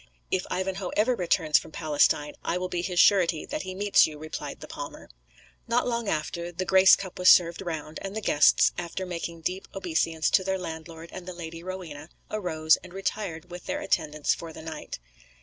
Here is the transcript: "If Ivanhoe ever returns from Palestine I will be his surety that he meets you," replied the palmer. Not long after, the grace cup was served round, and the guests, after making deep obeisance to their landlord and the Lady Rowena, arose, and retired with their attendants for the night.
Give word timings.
"If 0.31 0.47
Ivanhoe 0.49 0.89
ever 0.97 1.15
returns 1.15 1.59
from 1.59 1.71
Palestine 1.71 2.33
I 2.43 2.57
will 2.57 2.69
be 2.69 2.81
his 2.81 2.99
surety 2.99 3.45
that 3.45 3.61
he 3.61 3.75
meets 3.75 4.07
you," 4.07 4.17
replied 4.17 4.59
the 4.59 4.67
palmer. 4.67 5.11
Not 5.67 5.87
long 5.87 6.09
after, 6.09 6.51
the 6.51 6.65
grace 6.65 6.95
cup 6.95 7.19
was 7.19 7.29
served 7.29 7.61
round, 7.61 7.99
and 8.01 8.15
the 8.15 8.19
guests, 8.21 8.71
after 8.79 9.05
making 9.05 9.41
deep 9.41 9.67
obeisance 9.75 10.31
to 10.31 10.43
their 10.43 10.57
landlord 10.57 11.11
and 11.13 11.27
the 11.27 11.33
Lady 11.33 11.61
Rowena, 11.61 12.09
arose, 12.31 12.77
and 12.77 12.93
retired 12.95 13.51
with 13.51 13.67
their 13.67 13.81
attendants 13.81 14.33
for 14.33 14.51
the 14.51 14.63
night. 14.63 14.97